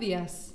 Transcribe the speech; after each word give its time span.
días. 0.00 0.54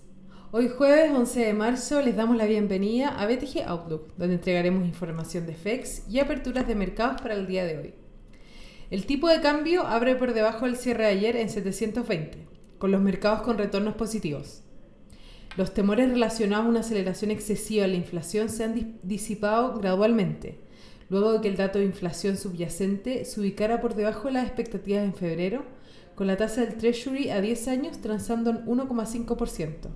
Hoy 0.52 0.70
jueves 0.76 1.12
11 1.12 1.46
de 1.46 1.54
marzo 1.54 2.02
les 2.02 2.16
damos 2.16 2.36
la 2.36 2.48
bienvenida 2.48 3.10
a 3.10 3.28
BTG 3.28 3.62
Outlook, 3.68 4.16
donde 4.18 4.36
entregaremos 4.36 4.88
información 4.88 5.46
de 5.46 5.54
FEX 5.54 6.10
y 6.10 6.18
aperturas 6.20 6.68
de 6.68 6.74
mercados 6.74 7.22
para 7.22 7.36
el 7.36 7.46
día 7.46 7.64
de 7.64 7.78
hoy. 7.78 7.94
El 8.90 9.06
tipo 9.06 9.30
de 9.30 9.42
cambio 9.42 9.86
abre 9.86 10.16
por 10.16 10.34
debajo 10.34 10.66
del 10.66 10.78
cierre 10.78 11.04
de 11.04 11.12
ayer 11.12 11.36
en 11.36 11.50
720, 11.50 12.40
con 12.80 12.92
los 12.92 13.02
mercados 13.02 13.44
con 13.44 13.60
retornos 13.60 13.94
positivos. 13.94 14.64
Los 15.58 15.76
temores 15.76 16.10
relacionados 16.10 16.66
a 16.66 16.70
una 16.70 16.80
aceleración 16.80 17.30
excesiva 17.30 17.84
de 17.84 17.90
la 17.90 17.98
inflación 17.98 18.50
se 18.50 18.64
han 18.64 18.98
disipado 19.04 19.78
gradualmente, 19.78 20.58
luego 21.10 21.34
de 21.34 21.42
que 21.42 21.50
el 21.50 21.56
dato 21.56 21.78
de 21.78 21.86
inflación 21.86 22.36
subyacente 22.36 23.26
se 23.26 23.40
ubicara 23.40 23.80
por 23.80 23.94
debajo 23.94 24.28
de 24.28 24.34
las 24.34 24.48
expectativas 24.48 25.04
en 25.04 25.14
febrero, 25.14 25.66
con 26.16 26.28
la 26.28 26.38
tasa 26.38 26.62
del 26.62 26.76
Treasury 26.76 27.30
a 27.30 27.42
10 27.42 27.68
años 27.68 28.02
transando 28.02 28.50
en 28.50 28.66
1,5%. 28.66 29.90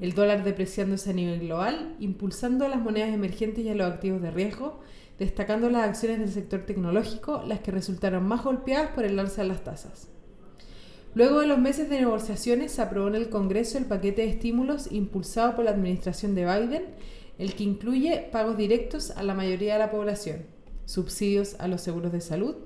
El 0.00 0.12
dólar 0.12 0.44
depreciándose 0.44 1.10
a 1.10 1.14
nivel 1.14 1.40
global, 1.40 1.96
impulsando 2.00 2.66
a 2.66 2.68
las 2.68 2.80
monedas 2.82 3.14
emergentes 3.14 3.64
y 3.64 3.68
a 3.68 3.74
los 3.74 3.90
activos 3.90 4.20
de 4.20 4.30
riesgo, 4.30 4.80
destacando 5.18 5.70
las 5.70 5.88
acciones 5.88 6.18
del 6.18 6.28
sector 6.28 6.66
tecnológico, 6.66 7.42
las 7.46 7.60
que 7.60 7.70
resultaron 7.70 8.26
más 8.26 8.44
golpeadas 8.44 8.90
por 8.90 9.04
el 9.04 9.18
alza 9.18 9.42
de 9.42 9.48
las 9.48 9.64
tasas. 9.64 10.08
Luego 11.14 11.40
de 11.40 11.46
los 11.46 11.58
meses 11.58 11.88
de 11.88 12.00
negociaciones, 12.00 12.72
se 12.72 12.82
aprobó 12.82 13.08
en 13.08 13.14
el 13.14 13.30
Congreso 13.30 13.78
el 13.78 13.86
paquete 13.86 14.22
de 14.22 14.28
estímulos 14.28 14.92
impulsado 14.92 15.56
por 15.56 15.64
la 15.64 15.70
administración 15.70 16.34
de 16.34 16.44
Biden, 16.44 16.84
el 17.38 17.54
que 17.54 17.64
incluye 17.64 18.28
pagos 18.30 18.58
directos 18.58 19.12
a 19.12 19.22
la 19.22 19.32
mayoría 19.32 19.74
de 19.74 19.78
la 19.78 19.90
población, 19.90 20.44
subsidios 20.84 21.56
a 21.58 21.68
los 21.68 21.80
seguros 21.80 22.12
de 22.12 22.20
salud 22.20 22.56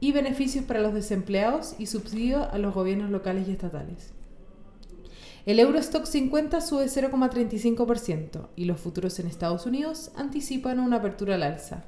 y 0.00 0.12
beneficios 0.12 0.64
para 0.64 0.80
los 0.80 0.94
desempleados 0.94 1.74
y 1.78 1.86
subsidios 1.86 2.46
a 2.50 2.58
los 2.58 2.74
gobiernos 2.74 3.10
locales 3.10 3.48
y 3.48 3.52
estatales. 3.52 4.12
El 5.46 5.60
Eurostock 5.60 6.04
50 6.04 6.60
sube 6.60 6.86
0,35% 6.86 8.48
y 8.54 8.66
los 8.66 8.78
futuros 8.78 9.18
en 9.18 9.26
Estados 9.26 9.64
Unidos 9.64 10.10
anticipan 10.14 10.78
una 10.78 10.96
apertura 10.96 11.36
al 11.36 11.42
alza. 11.42 11.84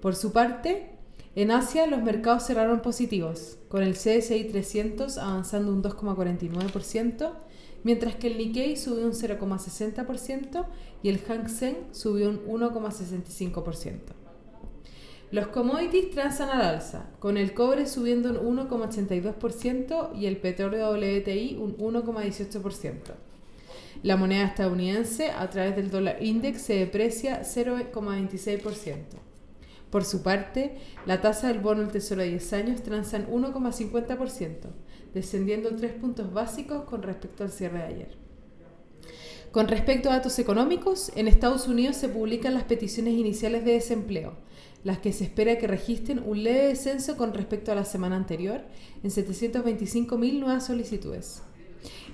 Por 0.00 0.16
su 0.16 0.32
parte, 0.32 0.90
en 1.36 1.50
Asia 1.52 1.86
los 1.86 2.02
mercados 2.02 2.44
cerraron 2.44 2.82
positivos, 2.82 3.58
con 3.68 3.82
el 3.82 3.94
CSI 3.94 4.48
300 4.50 5.16
avanzando 5.16 5.72
un 5.72 5.82
2,49%, 5.82 7.32
mientras 7.84 8.16
que 8.16 8.26
el 8.26 8.38
Nikkei 8.38 8.76
subió 8.76 9.06
un 9.06 9.12
0,60% 9.12 10.66
y 11.02 11.08
el 11.08 11.20
Hang 11.20 11.48
Seng 11.48 11.76
subió 11.92 12.30
un 12.30 12.44
1,65%. 12.46 14.21
Los 15.32 15.46
commodities 15.46 16.10
transan 16.10 16.50
al 16.50 16.60
alza, 16.60 17.06
con 17.18 17.38
el 17.38 17.54
cobre 17.54 17.86
subiendo 17.86 18.38
un 18.38 18.58
1,82% 18.58 20.14
y 20.14 20.26
el 20.26 20.36
petróleo 20.36 20.90
WTI 20.90 21.56
un 21.58 21.74
1,18%. 21.78 22.92
La 24.02 24.18
moneda 24.18 24.44
estadounidense 24.44 25.30
a 25.30 25.48
través 25.48 25.74
del 25.74 25.90
dólar 25.90 26.22
index 26.22 26.60
se 26.60 26.74
deprecia 26.74 27.44
0,26%. 27.44 28.96
Por 29.88 30.04
su 30.04 30.22
parte, 30.22 30.76
la 31.06 31.22
tasa 31.22 31.48
del 31.48 31.60
bono 31.60 31.80
del 31.80 31.92
Tesoro 31.92 32.20
de 32.20 32.28
10 32.28 32.52
años 32.52 32.82
transa 32.82 33.16
en 33.16 33.26
1,50%, 33.26 34.68
descendiendo 35.14 35.74
3 35.74 35.94
puntos 35.94 36.30
básicos 36.30 36.84
con 36.84 37.02
respecto 37.02 37.42
al 37.42 37.50
cierre 37.50 37.78
de 37.78 37.84
ayer. 37.84 38.21
Con 39.52 39.68
respecto 39.68 40.08
a 40.08 40.14
datos 40.14 40.38
económicos, 40.38 41.12
en 41.14 41.28
Estados 41.28 41.68
Unidos 41.68 41.96
se 41.96 42.08
publican 42.08 42.54
las 42.54 42.64
peticiones 42.64 43.12
iniciales 43.12 43.66
de 43.66 43.72
desempleo, 43.72 44.32
las 44.82 44.98
que 44.98 45.12
se 45.12 45.24
espera 45.24 45.58
que 45.58 45.66
registren 45.66 46.22
un 46.24 46.42
leve 46.42 46.68
descenso 46.68 47.18
con 47.18 47.34
respecto 47.34 47.70
a 47.70 47.74
la 47.74 47.84
semana 47.84 48.16
anterior, 48.16 48.62
en 49.02 49.10
725.000 49.10 50.40
nuevas 50.40 50.64
solicitudes. 50.64 51.42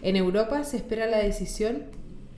En 0.02 0.16
Europa 0.16 0.64
se 0.64 0.78
espera 0.78 1.06
la 1.06 1.18
decisión 1.18 1.84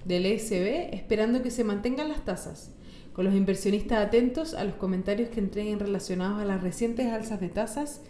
del 0.04 0.26
ECB 0.26 0.94
esperando 0.94 1.42
que 1.42 1.50
se 1.50 1.64
mantengan 1.64 2.10
las 2.10 2.26
tasas, 2.26 2.72
con 3.14 3.24
los 3.24 3.34
inversionistas 3.34 4.06
atentos 4.06 4.52
a 4.52 4.64
los 4.64 4.74
comentarios 4.74 5.30
que 5.30 5.40
entreguen 5.40 5.80
relacionados 5.80 6.42
a 6.42 6.44
las 6.44 6.62
recientes 6.62 7.06
alzas 7.06 7.40
de 7.40 7.48
tasas 7.48 8.02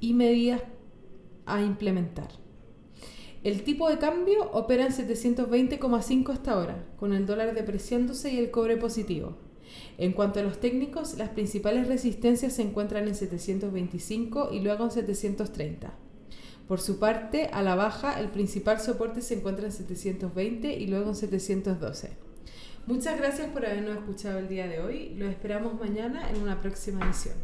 y 0.00 0.12
medidas 0.12 0.60
a 1.46 1.62
implementar. 1.62 2.45
El 3.46 3.62
tipo 3.62 3.88
de 3.88 3.98
cambio 3.98 4.50
opera 4.50 4.86
en 4.86 4.92
720,5 4.92 6.32
hasta 6.32 6.50
ahora, 6.50 6.84
con 6.98 7.12
el 7.12 7.26
dólar 7.26 7.54
depreciándose 7.54 8.32
y 8.32 8.40
el 8.40 8.50
cobre 8.50 8.76
positivo. 8.76 9.36
En 9.98 10.14
cuanto 10.14 10.40
a 10.40 10.42
los 10.42 10.58
técnicos, 10.58 11.16
las 11.16 11.28
principales 11.28 11.86
resistencias 11.86 12.54
se 12.54 12.62
encuentran 12.62 13.06
en 13.06 13.14
725 13.14 14.48
y 14.50 14.58
luego 14.62 14.86
en 14.86 14.90
730. 14.90 15.94
Por 16.66 16.80
su 16.80 16.98
parte, 16.98 17.48
a 17.52 17.62
la 17.62 17.76
baja, 17.76 18.18
el 18.18 18.30
principal 18.30 18.80
soporte 18.80 19.22
se 19.22 19.34
encuentra 19.34 19.66
en 19.66 19.72
720 19.72 20.76
y 20.76 20.88
luego 20.88 21.10
en 21.10 21.14
712. 21.14 22.10
Muchas 22.88 23.16
gracias 23.16 23.48
por 23.50 23.64
habernos 23.64 23.98
escuchado 23.98 24.40
el 24.40 24.48
día 24.48 24.66
de 24.66 24.80
hoy. 24.80 25.14
Los 25.14 25.30
esperamos 25.30 25.78
mañana 25.78 26.28
en 26.30 26.42
una 26.42 26.60
próxima 26.60 27.06
edición. 27.06 27.36